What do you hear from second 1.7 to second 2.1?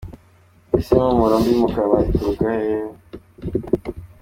kanwa